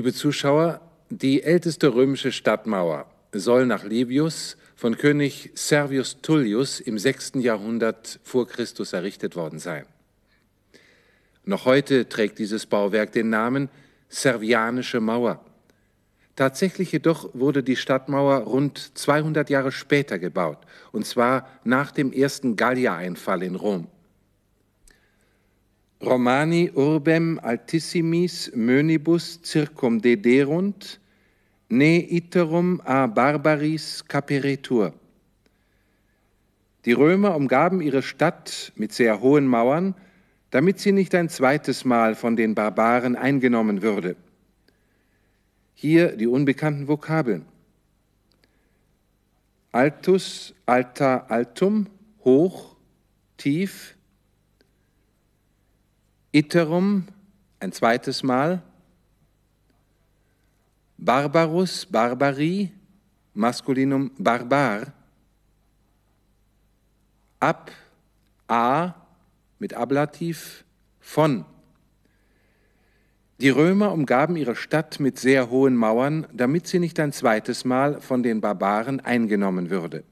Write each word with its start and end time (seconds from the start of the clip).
Liebe 0.00 0.14
Zuschauer, 0.14 0.80
die 1.10 1.42
älteste 1.42 1.92
römische 1.92 2.32
Stadtmauer 2.32 3.04
soll 3.32 3.66
nach 3.66 3.84
Livius 3.84 4.56
von 4.74 4.96
König 4.96 5.50
Servius 5.52 6.22
Tullius 6.22 6.80
im 6.80 6.98
6. 6.98 7.32
Jahrhundert 7.34 8.18
vor 8.22 8.48
Christus 8.48 8.94
errichtet 8.94 9.36
worden 9.36 9.58
sein. 9.58 9.84
Noch 11.44 11.66
heute 11.66 12.08
trägt 12.08 12.38
dieses 12.38 12.64
Bauwerk 12.64 13.12
den 13.12 13.28
Namen 13.28 13.68
Servianische 14.08 15.00
Mauer. 15.00 15.44
Tatsächlich 16.34 16.92
jedoch 16.92 17.28
wurde 17.34 17.62
die 17.62 17.76
Stadtmauer 17.76 18.38
rund 18.44 18.96
200 18.96 19.50
Jahre 19.50 19.70
später 19.70 20.18
gebaut, 20.18 20.60
und 20.92 21.04
zwar 21.04 21.46
nach 21.62 21.92
dem 21.92 22.10
ersten 22.10 22.56
Gallier-Einfall 22.56 23.42
in 23.42 23.54
Rom. 23.54 23.86
Romani 26.02 26.70
urbem 26.74 27.38
altissimis 27.42 28.50
mönibus 28.54 29.38
circumdederunt, 29.42 30.98
ne 31.68 32.00
iterum 32.00 32.80
a 32.84 33.06
barbaris 33.06 34.02
caperetur. 34.08 34.94
Die 36.86 36.92
Römer 36.92 37.36
umgaben 37.36 37.82
ihre 37.82 38.00
Stadt 38.02 38.72
mit 38.76 38.92
sehr 38.92 39.20
hohen 39.20 39.46
Mauern, 39.46 39.94
damit 40.50 40.80
sie 40.80 40.92
nicht 40.92 41.14
ein 41.14 41.28
zweites 41.28 41.84
Mal 41.84 42.14
von 42.14 42.34
den 42.34 42.54
Barbaren 42.54 43.14
eingenommen 43.14 43.82
würde. 43.82 44.16
Hier 45.74 46.16
die 46.16 46.26
unbekannten 46.26 46.88
Vokabeln. 46.88 47.44
Altus, 49.70 50.54
alta, 50.64 51.26
altum, 51.28 51.88
hoch, 52.24 52.76
tief, 53.36 53.96
Iterum, 56.32 57.06
ein 57.58 57.72
zweites 57.72 58.22
Mal. 58.22 58.62
Barbarus, 60.96 61.86
Barbari, 61.86 62.70
Maskulinum 63.34 64.12
Barbar. 64.16 64.92
Ab, 67.40 67.72
A, 68.46 68.94
mit 69.58 69.74
Ablativ, 69.74 70.64
von. 71.00 71.44
Die 73.40 73.48
Römer 73.48 73.90
umgaben 73.92 74.36
ihre 74.36 74.54
Stadt 74.54 75.00
mit 75.00 75.18
sehr 75.18 75.50
hohen 75.50 75.74
Mauern, 75.74 76.26
damit 76.32 76.66
sie 76.66 76.78
nicht 76.78 77.00
ein 77.00 77.12
zweites 77.12 77.64
Mal 77.64 78.00
von 78.00 78.22
den 78.22 78.40
Barbaren 78.40 79.00
eingenommen 79.00 79.70
würde. 79.70 80.04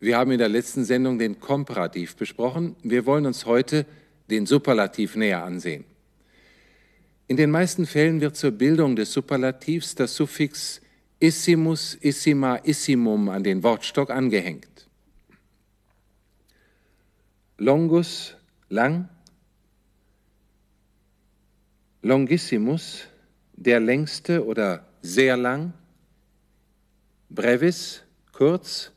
Wir 0.00 0.16
haben 0.16 0.30
in 0.30 0.38
der 0.38 0.48
letzten 0.48 0.84
Sendung 0.84 1.18
den 1.18 1.40
Komparativ 1.40 2.16
besprochen. 2.16 2.76
Wir 2.82 3.04
wollen 3.06 3.26
uns 3.26 3.44
heute 3.44 3.86
den 4.30 4.46
Superlativ 4.46 5.16
näher 5.16 5.44
ansehen. 5.44 5.84
In 7.28 7.36
den 7.36 7.50
meisten 7.50 7.86
Fällen 7.86 8.20
wird 8.20 8.36
zur 8.36 8.50
Bildung 8.50 8.96
des 8.96 9.12
Superlativs 9.12 9.94
das 9.94 10.14
Suffix 10.14 10.80
issimus, 11.18 11.96
issima, 12.00 12.56
issimum 12.56 13.28
an 13.28 13.44
den 13.44 13.62
Wortstock 13.62 14.10
angehängt. 14.10 14.88
Longus, 17.58 18.36
lang, 18.68 19.08
longissimus, 22.02 23.04
der 23.52 23.78
längste 23.78 24.44
oder 24.44 24.84
sehr 25.00 25.36
lang, 25.36 25.72
brevis, 27.30 28.02
kurz, 28.32 28.90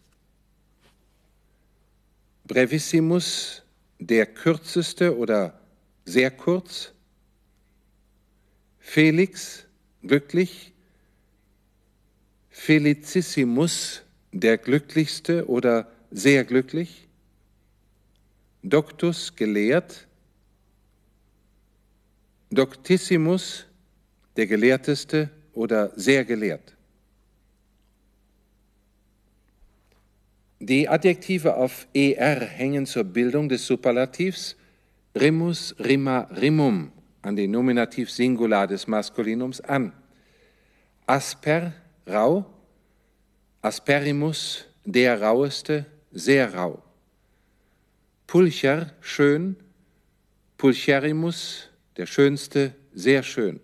brevissimus, 2.48 3.65
der 4.00 4.26
kürzeste 4.26 5.18
oder 5.18 5.60
sehr 6.06 6.32
kurz, 6.32 6.94
Felix, 8.80 9.66
glücklich, 10.04 10.74
Felicissimus, 12.50 14.04
der 14.32 14.58
glücklichste 14.58 15.48
oder 15.48 15.92
sehr 16.12 16.44
glücklich, 16.44 17.08
Doctus, 18.62 19.36
gelehrt, 19.36 20.08
Doctissimus, 22.52 23.66
der 24.38 24.48
gelehrteste 24.48 25.30
oder 25.54 25.92
sehr 25.96 26.26
gelehrt. 26.26 26.75
Die 30.68 30.90
Adjektive 30.90 31.58
auf 31.58 31.86
er 31.94 32.40
hängen 32.40 32.88
zur 32.88 33.04
Bildung 33.04 33.48
des 33.48 33.68
Superlativs 33.68 34.56
rimus, 35.14 35.76
rima, 35.78 36.22
rimum 36.42 36.92
an 37.22 37.36
den 37.36 37.52
Nominativ 37.52 38.10
Singular 38.10 38.66
des 38.66 38.88
Maskulinums 38.88 39.62
an. 39.62 39.94
Asper, 41.06 41.72
rau, 42.08 42.48
asperimus, 43.62 44.66
der 44.84 45.22
raueste, 45.22 45.86
sehr 46.12 46.56
rau. 46.56 46.82
Pulcher, 48.26 48.92
schön, 49.02 49.58
pulcherimus, 50.58 51.70
der 51.96 52.08
schönste, 52.08 52.74
sehr 52.92 53.22
schön. 53.22 53.60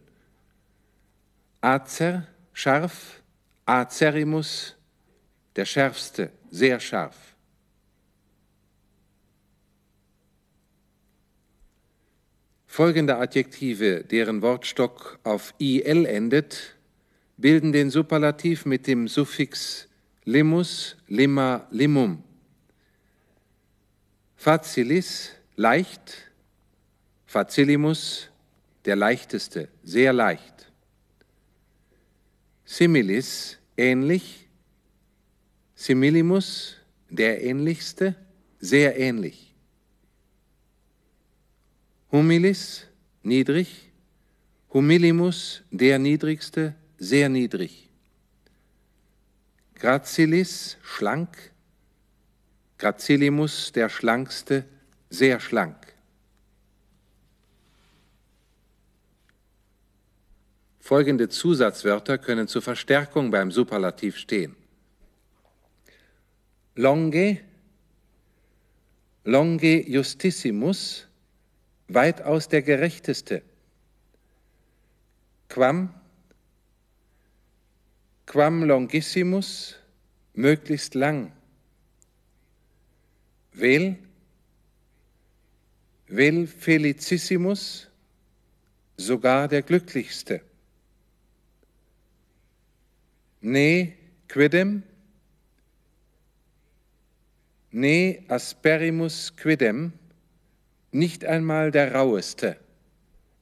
Acer, 1.61 2.27
scharf, 2.53 3.23
acerimus, 3.65 4.75
der 5.55 5.65
schärfste, 5.65 6.29
sehr 6.51 6.79
scharf. 6.79 7.35
Folgende 12.67 13.17
Adjektive, 13.17 14.03
deren 14.03 14.41
Wortstock 14.41 15.19
auf 15.23 15.53
il 15.57 16.05
endet, 16.05 16.75
bilden 17.37 17.71
den 17.71 17.89
Superlativ 17.89 18.65
mit 18.65 18.87
dem 18.87 19.07
Suffix 19.07 19.89
limus, 20.23 20.95
lima, 21.07 21.67
limum. 21.71 22.23
Facilis, 24.35 25.31
leicht, 25.55 26.31
facilimus, 27.25 28.29
der 28.85 28.95
leichteste, 28.95 29.67
sehr 29.83 30.13
leicht. 30.13 30.71
Similis, 32.65 33.57
ähnlich, 33.75 34.47
Similimus, 35.81 36.77
der 37.09 37.41
ähnlichste, 37.43 38.15
sehr 38.59 38.99
ähnlich. 38.99 39.55
Humilis, 42.11 42.85
niedrig. 43.23 43.89
Humilimus, 44.71 45.63
der 45.71 45.97
niedrigste, 45.97 46.75
sehr 46.99 47.29
niedrig. 47.29 47.89
Gracilis, 49.73 50.77
schlank. 50.83 51.51
Gracilimus, 52.77 53.71
der 53.71 53.89
schlankste, 53.89 54.65
sehr 55.09 55.39
schlank. 55.39 55.95
Folgende 60.79 61.27
Zusatzwörter 61.27 62.19
können 62.19 62.47
zur 62.47 62.61
Verstärkung 62.61 63.31
beim 63.31 63.49
Superlativ 63.49 64.17
stehen 64.17 64.60
longe, 66.75 67.41
longe 69.23 69.87
justissimus, 69.87 71.07
weitaus 71.87 72.47
der 72.47 72.61
Gerechteste. 72.61 73.43
Quam, 75.49 75.93
quam 78.25 78.63
longissimus, 78.63 79.75
möglichst 80.33 80.95
lang. 80.95 81.31
Vel, 83.51 83.97
vel 86.07 86.47
felicissimus, 86.47 87.89
sogar 88.95 89.47
der 89.49 89.61
Glücklichste. 89.61 90.41
Ne 93.41 93.93
quidem, 94.27 94.83
ne 97.71 98.23
asperimus 98.27 99.35
quidem, 99.35 99.93
nicht 100.91 101.25
einmal 101.25 101.71
der 101.71 101.95
raueste. 101.95 102.57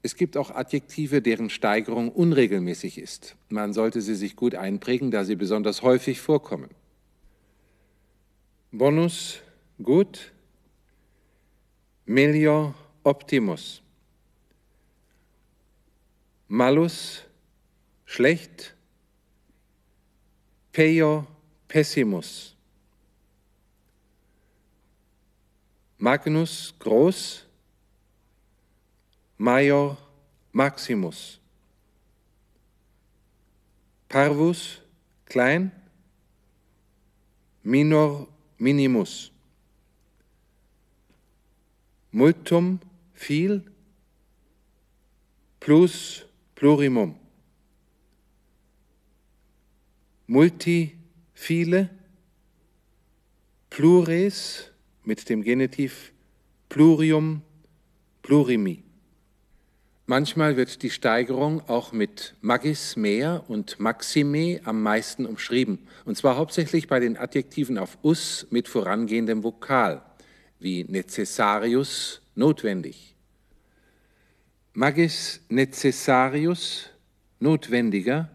Es 0.02 0.16
gibt 0.16 0.38
auch 0.38 0.52
Adjektive, 0.52 1.22
deren 1.22 1.50
Steigerung 1.50 2.10
unregelmäßig 2.10 2.98
ist. 2.98 3.36
Man 3.50 3.74
sollte 3.74 4.02
sie 4.02 4.16
sich 4.16 4.36
gut 4.36 4.56
einprägen, 4.56 5.12
da 5.12 5.26
sie 5.26 5.36
besonders 5.36 5.82
häufig 5.82 6.22
vorkommen. 6.22 6.70
Bonus 8.72 9.42
gut, 9.82 10.32
melior 12.06 12.76
optimus. 13.04 13.82
Malus 16.48 17.24
schlecht, 18.06 18.76
peior 20.72 21.28
pessimus. 21.68 22.56
Magnus 26.02 26.74
Groß, 26.80 27.46
Major 29.38 29.98
Maximus, 30.54 31.42
Parvus 34.08 34.82
Klein, 35.26 35.72
Minor 37.64 38.30
Minimus, 38.58 39.30
Multum 42.14 42.80
Viel, 43.14 43.62
Plus 45.60 46.26
Plurimum, 46.56 47.20
Multi 50.28 50.98
Viele, 51.34 51.90
Plures 53.70 54.72
mit 55.04 55.30
dem 55.30 55.44
Genitiv 55.44 56.14
plurium, 56.70 57.42
plurimi. 58.22 58.84
Manchmal 60.06 60.58
wird 60.58 60.82
die 60.82 60.90
Steigerung 60.90 61.62
auch 61.70 61.92
mit 61.92 62.34
magis 62.42 62.96
mehr 62.96 63.44
und 63.48 63.80
maxime 63.80 64.60
am 64.64 64.82
meisten 64.82 65.28
umschrieben, 65.28 65.88
und 66.06 66.18
zwar 66.18 66.36
hauptsächlich 66.36 66.88
bei 66.88 67.00
den 67.00 67.16
Adjektiven 67.16 67.78
auf 67.78 67.98
us 68.04 68.48
mit 68.50 68.68
vorangehendem 68.68 69.44
Vokal, 69.44 70.02
wie 70.60 70.84
necessarius, 70.84 72.22
notwendig. 72.34 73.16
Magis 74.74 75.42
necessarius, 75.50 76.90
notwendiger. 77.40 78.32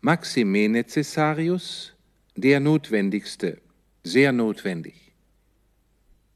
Maxime 0.00 0.68
necessarius, 0.68 1.92
der 2.34 2.58
notwendigste, 2.58 3.60
sehr 4.06 4.32
notwendig. 4.32 5.12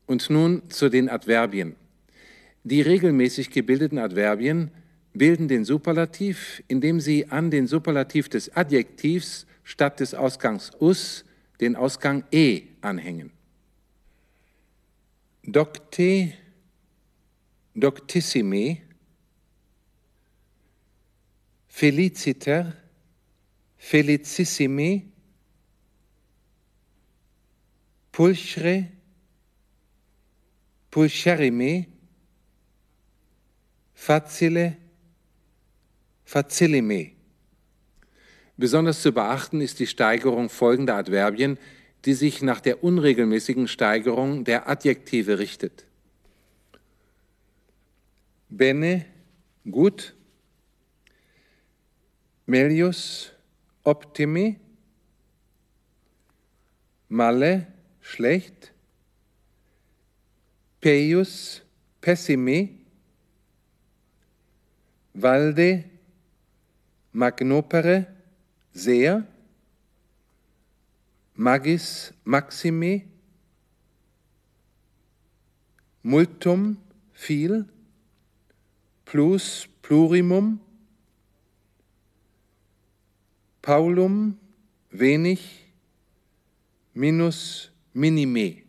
Und 0.07 0.29
nun 0.29 0.69
zu 0.71 0.89
den 0.89 1.09
Adverbien. 1.09 1.77
Die 2.65 2.83
regelmäßig 2.83 3.51
gebildeten 3.51 3.99
Adverbien 3.99 4.71
bilden 5.15 5.49
den 5.49 5.65
Superlativ, 5.65 6.63
indem 6.69 7.01
sie 7.01 7.29
an 7.29 7.51
den 7.51 7.67
Superlativ 7.67 8.29
des 8.29 8.55
Adjektivs 8.57 9.47
statt 9.63 10.01
des 10.01 10.15
Ausgangs 10.15 10.73
us 10.81 11.25
den 11.61 11.77
Ausgang 11.77 12.25
e 12.33 12.63
anhängen. 12.81 13.31
Docte, 15.45 16.33
doctissime, 17.75 18.79
feliciter, 21.69 22.77
felicissime, 23.79 25.10
pulchre, 28.21 28.87
pulcherime, 30.91 31.87
facile, 33.95 34.77
facilime. 36.23 37.13
Besonders 38.59 39.01
zu 39.01 39.13
beachten 39.13 39.63
ist 39.63 39.79
die 39.79 39.87
Steigerung 39.87 40.51
folgender 40.51 40.97
Adverbien, 40.97 41.57
die 42.05 42.13
sich 42.13 42.43
nach 42.43 42.61
der 42.61 42.85
unregelmäßigen 42.85 43.69
Steigerung 43.69 44.45
der 44.45 44.69
Adjektive 44.69 45.39
richtet. 45.39 45.87
Bene, 48.51 49.07
gut. 49.65 50.15
Melius, 52.45 53.33
optimi. 53.83 54.61
Male, 57.09 57.80
schlecht. 58.01 58.73
Peius, 60.81 61.63
pessimi. 62.01 62.81
Valde, 65.13 65.85
magnopere, 67.13 68.07
sehr, 68.73 69.27
magis, 71.35 72.15
maxime, 72.25 73.03
multum, 76.03 76.77
viel, 77.13 77.67
plus, 79.05 79.69
plurimum, 79.83 80.61
paulum, 83.61 84.39
wenig, 84.91 85.67
minus, 86.95 87.70
minime. 87.93 88.63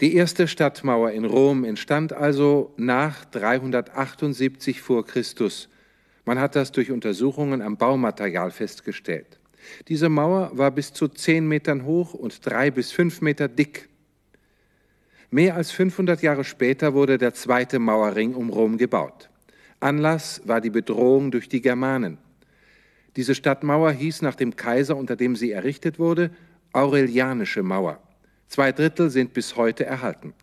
Die 0.00 0.14
erste 0.14 0.46
Stadtmauer 0.46 1.12
in 1.12 1.24
Rom 1.24 1.64
entstand 1.64 2.12
also 2.12 2.74
nach 2.76 3.24
378 3.24 4.82
vor 4.82 5.06
Christus. 5.06 5.68
Man 6.26 6.38
hat 6.38 6.54
das 6.54 6.72
durch 6.72 6.90
Untersuchungen 6.90 7.62
am 7.62 7.76
Baumaterial 7.78 8.50
festgestellt. 8.50 9.38
Diese 9.88 10.08
Mauer 10.08 10.50
war 10.52 10.70
bis 10.70 10.92
zu 10.92 11.08
zehn 11.08 11.48
Metern 11.48 11.84
hoch 11.84 12.14
und 12.14 12.44
drei 12.44 12.70
bis 12.70 12.92
fünf 12.92 13.20
Meter 13.20 13.48
dick. 13.48 13.88
Mehr 15.30 15.56
als 15.56 15.70
500 15.70 16.22
Jahre 16.22 16.44
später 16.44 16.94
wurde 16.94 17.18
der 17.18 17.34
zweite 17.34 17.78
Mauerring 17.78 18.34
um 18.34 18.50
Rom 18.50 18.76
gebaut. 18.76 19.30
Anlass 19.80 20.42
war 20.44 20.60
die 20.60 20.70
Bedrohung 20.70 21.30
durch 21.30 21.48
die 21.48 21.60
Germanen. 21.60 22.18
Diese 23.16 23.34
Stadtmauer 23.34 23.92
hieß 23.92 24.22
nach 24.22 24.34
dem 24.34 24.56
Kaiser, 24.56 24.96
unter 24.96 25.16
dem 25.16 25.36
sie 25.36 25.52
errichtet 25.52 25.98
wurde, 25.98 26.30
Aurelianische 26.76 27.62
Mauer. 27.62 27.98
Zwei 28.48 28.70
Drittel 28.70 29.08
sind 29.08 29.32
bis 29.32 29.56
heute 29.56 29.86
erhalten. 29.86 30.34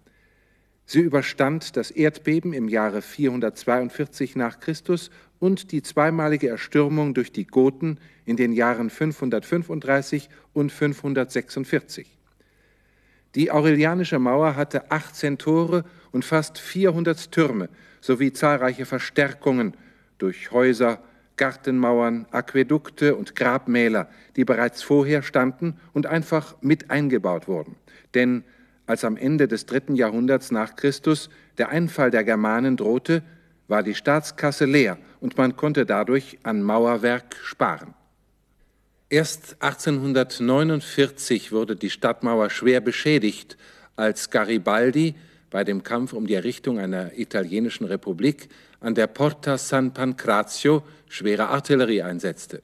Sie 0.87 0.99
überstand 0.99 1.77
das 1.77 1.91
Erdbeben 1.91 2.53
im 2.53 2.67
Jahre 2.67 3.03
442 3.03 4.35
nach 4.35 4.59
Christus 4.59 5.11
und 5.37 5.71
die 5.71 5.83
zweimalige 5.83 6.49
Erstürmung 6.49 7.13
durch 7.13 7.31
die 7.31 7.45
Goten 7.45 7.99
in 8.25 8.35
den 8.35 8.51
Jahren 8.51 8.89
535 8.89 10.27
und 10.53 10.71
546. 10.71 12.07
Die 13.35 13.51
Aurelianische 13.51 14.17
Mauer 14.17 14.55
hatte 14.55 14.89
18 14.89 15.37
Tore 15.37 15.85
und 16.11 16.25
fast 16.25 16.57
400 16.57 17.31
Türme 17.31 17.69
sowie 18.01 18.33
zahlreiche 18.33 18.87
Verstärkungen 18.87 19.77
durch 20.17 20.49
Häuser, 20.49 21.03
Gartenmauern, 21.37 22.27
Aquädukte 22.31 23.15
und 23.15 23.35
Grabmäler, 23.35 24.09
die 24.35 24.45
bereits 24.45 24.83
vorher 24.83 25.23
standen 25.23 25.79
und 25.93 26.05
einfach 26.05 26.55
mit 26.61 26.91
eingebaut 26.91 27.47
wurden. 27.47 27.75
Denn 28.13 28.43
als 28.85 29.03
am 29.03 29.17
Ende 29.17 29.47
des 29.47 29.65
dritten 29.65 29.95
Jahrhunderts 29.95 30.51
nach 30.51 30.75
Christus 30.75 31.29
der 31.57 31.69
Einfall 31.69 32.11
der 32.11 32.23
Germanen 32.23 32.77
drohte, 32.77 33.23
war 33.67 33.81
die 33.83 33.95
Staatskasse 33.95 34.65
leer 34.65 34.97
und 35.19 35.37
man 35.37 35.55
konnte 35.55 35.85
dadurch 35.85 36.37
an 36.43 36.61
Mauerwerk 36.61 37.35
sparen. 37.41 37.93
Erst 39.09 39.57
1849 39.61 41.51
wurde 41.51 41.75
die 41.75 41.89
Stadtmauer 41.89 42.49
schwer 42.49 42.81
beschädigt, 42.81 43.57
als 43.95 44.29
Garibaldi 44.31 45.15
bei 45.49 45.63
dem 45.63 45.83
Kampf 45.83 46.13
um 46.13 46.25
die 46.25 46.33
Errichtung 46.33 46.79
einer 46.79 47.17
italienischen 47.17 47.85
Republik 47.85 48.49
an 48.79 48.95
der 48.95 49.07
Porta 49.07 49.57
San 49.57 49.93
Pancrazio 49.93 50.83
schwere 51.13 51.49
Artillerie 51.49 52.01
einsetzte. 52.01 52.63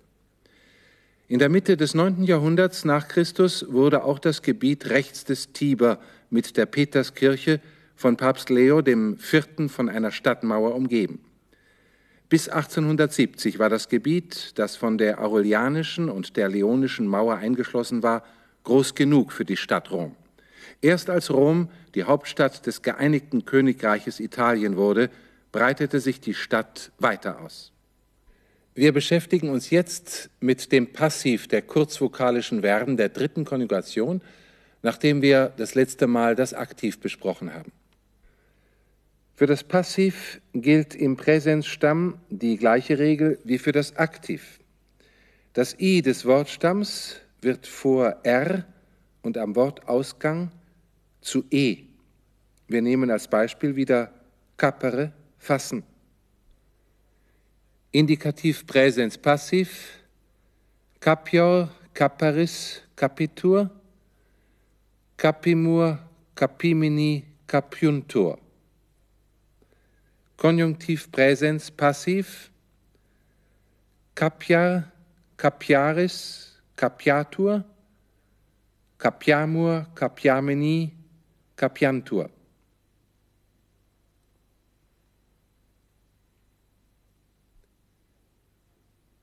In 1.28 1.38
der 1.38 1.50
Mitte 1.50 1.78
des 1.78 1.94
9. 1.94 2.24
Jahrhunderts 2.24 2.84
nach 2.84 3.08
Christus 3.08 3.64
wurde 3.70 4.04
auch 4.04 4.18
das 4.18 4.42
Gebiet 4.42 4.90
rechts 4.90 5.24
des 5.24 5.54
Tiber 5.54 6.00
mit 6.32 6.58
der 6.58 6.66
Peterskirche 6.66 7.62
von 7.96 8.18
Papst 8.18 8.50
Leo 8.50 8.80
IV. 8.80 9.22
von 9.68 9.88
einer 9.88 10.12
Stadtmauer 10.12 10.74
umgeben. 10.74 11.20
Bis 12.28 12.50
1870 12.50 13.60
war 13.60 13.70
das 13.70 13.88
Gebiet, 13.88 14.58
das 14.58 14.76
von 14.76 14.98
der 14.98 15.22
Aurelianischen 15.22 16.10
und 16.10 16.36
der 16.36 16.50
Leonischen 16.50 17.06
Mauer 17.06 17.36
eingeschlossen 17.36 18.02
war, 18.02 18.24
groß 18.64 18.96
genug 18.96 19.32
für 19.32 19.46
die 19.46 19.58
Stadt 19.58 19.92
Rom. 19.92 20.16
Erst 20.82 21.12
als 21.12 21.30
Rom 21.30 21.70
die 21.94 22.06
Hauptstadt 22.06 22.66
des 22.66 22.82
geeinigten 22.82 23.46
Königreiches 23.46 24.20
Italien 24.20 24.76
wurde, 24.76 25.12
breitete 25.52 26.00
sich 26.00 26.20
die 26.20 26.34
Stadt 26.34 26.92
weiter 26.98 27.42
aus. 27.42 27.72
Wir 28.76 28.94
beschäftigen 28.94 29.50
uns 29.50 29.70
jetzt 29.70 30.30
mit 30.40 30.72
dem 30.72 30.94
Passiv 30.94 31.48
der 31.48 31.62
kurzvokalischen 31.62 32.62
Verben 32.62 32.98
der 32.98 33.10
dritten 33.10 33.44
Konjugation, 33.44 34.22
nachdem 34.82 35.22
wir 35.22 35.52
das 35.58 35.76
letzte 35.76 36.08
Mal 36.08 36.36
das 36.36 36.54
Aktiv 36.54 37.00
besprochen 37.00 37.54
haben. 37.54 37.72
Für 39.36 39.48
das 39.48 39.64
Passiv 39.64 40.42
gilt 40.54 40.96
im 40.96 41.16
Präsensstamm 41.16 42.20
die 42.30 42.58
gleiche 42.58 43.00
Regel 43.00 43.40
wie 43.44 43.58
für 43.58 43.72
das 43.72 43.96
Aktiv. 43.96 44.60
Das 45.54 45.80
I 45.80 46.02
des 46.02 46.26
Wortstamms 46.26 47.16
wird 47.42 47.66
vor 47.66 48.18
R 48.24 48.66
und 49.22 49.38
am 49.38 49.56
Wortausgang 49.56 50.52
zu 51.22 51.44
E. 51.52 51.78
Wir 52.68 52.82
nehmen 52.82 53.10
als 53.10 53.28
Beispiel 53.28 53.76
wieder 53.76 54.14
kappere, 54.58 55.12
fassen. 55.38 55.84
Indikativ 57.92 58.68
Präsens 58.68 59.18
Passiv, 59.18 59.70
capior, 61.00 61.70
caparis, 61.92 62.84
capitur, 62.96 63.68
capimur, 65.18 65.98
capimini, 66.36 67.26
capiuntur. 67.48 68.38
Konjunktiv 70.38 71.10
Präsens 71.12 71.72
Passiv, 71.72 72.52
capiar, 74.14 74.84
capiaris, 75.36 76.62
capiatur, 76.76 77.64
capiamur, 79.00 79.88
capiamini, 79.96 80.94
capiantur. 81.58 82.30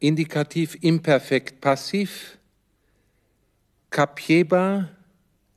Indikativ 0.07 0.77
imperfekt 0.83 1.59
passiv, 1.61 2.39
capieba, 3.91 4.89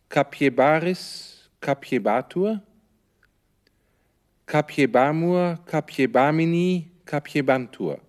capiebaris, 0.10 1.04
capiebatur, 1.62 2.58
capiebamur, 4.48 5.60
capiebamini, 5.70 6.90
capiebantur. 7.06 8.02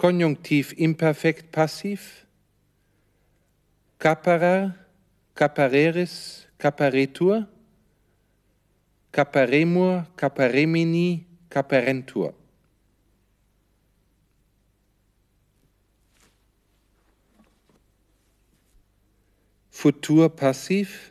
Konjunktiv 0.00 0.72
imperfekt 0.78 1.52
passiv, 1.52 2.24
caparer, 3.98 4.72
capareris, 5.36 6.46
caparetur, 6.56 7.44
caparemur, 9.12 10.06
caparemini, 10.16 11.26
caparentur. 11.50 12.39
Futur 19.80 20.28
passiv, 20.28 21.10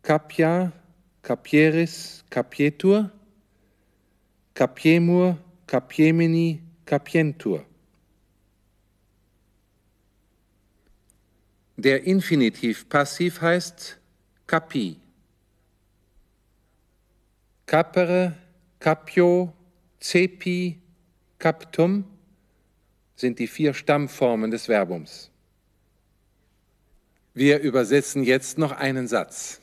capia, 0.00 0.72
capieris, 1.20 2.22
capietur, 2.30 3.10
capiemur, 4.54 5.36
capiemini, 5.66 6.62
capientur. 6.84 7.66
Der 11.76 12.04
Infinitiv 12.04 12.88
passiv 12.88 13.40
heißt 13.40 13.98
capi. 14.46 15.00
Capere, 17.66 18.36
capio, 18.78 19.52
cepi, 19.98 20.80
captum 21.40 22.04
sind 23.16 23.40
die 23.40 23.48
vier 23.48 23.74
Stammformen 23.74 24.52
des 24.52 24.68
Verbums. 24.68 25.32
Wir 27.36 27.60
übersetzen 27.60 28.22
jetzt 28.22 28.56
noch 28.56 28.72
einen 28.72 29.08
Satz. 29.08 29.60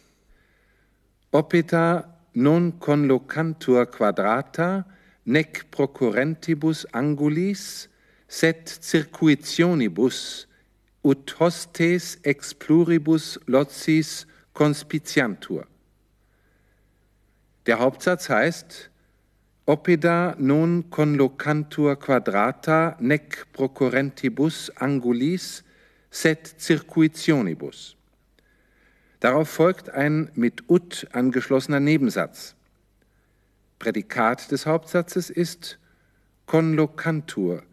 Opita 1.31 2.19
non 2.33 2.77
conlocantur 2.77 3.87
quadrata, 3.87 4.85
nec 5.25 5.71
procurrentibus 5.71 6.85
angulis, 6.93 7.89
set 8.27 8.69
circuitionibus, 8.69 10.47
ut 11.01 11.39
hostes 11.39 12.19
ex 12.21 12.53
pluribus 12.53 13.39
locis 13.47 14.27
conspiciantur. 14.53 15.65
Der 17.65 17.79
Hauptsatz 17.79 18.29
heißt, 18.29 18.91
Opeda 19.65 20.35
non 20.37 20.91
conlocantur 20.91 21.95
quadrata 21.95 22.97
nec 22.99 23.51
procurrentibus 23.51 24.69
angulis 24.75 25.63
set 26.13 26.55
circuitionibus. 26.59 27.95
Darauf 29.19 29.49
folgt 29.49 29.89
ein 29.89 30.29
mit 30.35 30.69
ut 30.69 31.07
angeschlossener 31.11 31.79
Nebensatz. 31.79 32.55
Prädikat 33.79 34.51
des 34.51 34.67
Hauptsatzes 34.67 35.31
ist 35.31 35.79
conlocantur, 36.45 37.63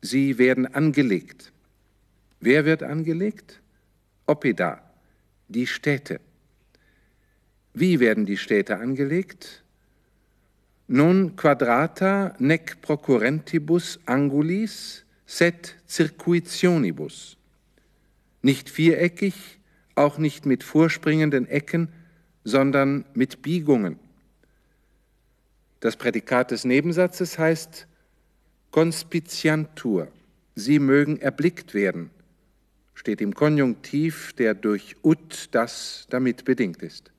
sie 0.00 0.38
werden 0.38 0.72
angelegt. 0.72 1.52
Wer 2.40 2.64
wird 2.64 2.84
angelegt? 2.84 3.60
Opeda, 4.26 4.80
die 5.48 5.66
Städte. 5.66 6.20
Wie 7.74 7.98
werden 7.98 8.26
die 8.26 8.36
Städte 8.36 8.78
angelegt? 8.78 9.64
Non 10.86 11.34
quadrata 11.34 12.36
nec 12.38 12.80
procurrentibus 12.80 13.98
angulis 14.06 15.04
set 15.26 15.74
circuitionibus 15.88 17.37
nicht 18.42 18.70
viereckig, 18.70 19.58
auch 19.94 20.18
nicht 20.18 20.46
mit 20.46 20.62
vorspringenden 20.62 21.46
Ecken, 21.46 21.88
sondern 22.44 23.04
mit 23.14 23.42
Biegungen. 23.42 23.98
Das 25.80 25.96
Prädikat 25.96 26.50
des 26.50 26.64
Nebensatzes 26.64 27.38
heißt 27.38 27.86
conspiciantur. 28.70 30.08
Sie 30.54 30.78
mögen 30.78 31.18
erblickt 31.18 31.72
werden, 31.72 32.10
steht 32.94 33.20
im 33.20 33.34
Konjunktiv, 33.34 34.32
der 34.32 34.54
durch 34.54 34.96
ut 35.04 35.48
das 35.52 36.06
damit 36.10 36.44
bedingt 36.44 36.82
ist. 36.82 37.12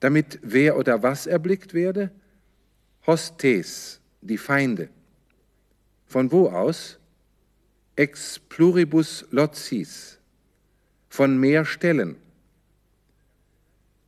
Damit 0.00 0.38
wer 0.42 0.76
oder 0.76 1.02
was 1.02 1.26
erblickt 1.26 1.74
werde? 1.74 2.10
Hostes, 3.06 4.00
die 4.20 4.38
Feinde. 4.38 4.88
Von 6.06 6.32
wo 6.32 6.48
aus? 6.48 6.97
Ex 7.98 8.38
pluribus 8.38 9.26
locis, 9.30 10.18
von 11.08 11.36
mehr 11.38 11.64
Stellen. 11.64 12.16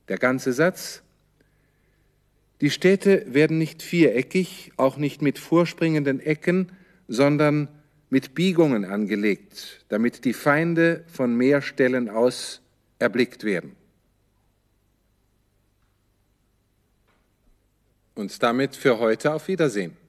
Der 0.07 0.17
ganze 0.17 0.53
Satz, 0.53 1.01
die 2.61 2.69
Städte 2.69 3.25
werden 3.27 3.57
nicht 3.57 3.81
viereckig, 3.81 4.71
auch 4.77 4.95
nicht 4.95 5.21
mit 5.21 5.39
vorspringenden 5.39 6.19
Ecken, 6.19 6.71
sondern 7.07 7.67
mit 8.09 8.33
Biegungen 8.33 8.85
angelegt, 8.85 9.83
damit 9.89 10.23
die 10.23 10.33
Feinde 10.33 11.03
von 11.07 11.35
mehr 11.35 11.61
Stellen 11.61 12.09
aus 12.09 12.61
erblickt 12.99 13.43
werden. 13.43 13.75
Und 18.15 18.41
damit 18.43 18.75
für 18.75 18.99
heute 18.99 19.33
auf 19.33 19.47
Wiedersehen. 19.47 20.00